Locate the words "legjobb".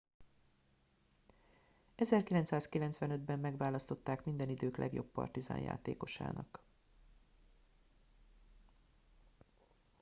4.77-5.11